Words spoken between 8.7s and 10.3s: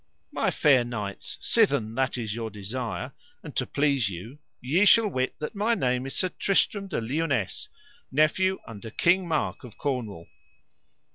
King Mark of Cornwall.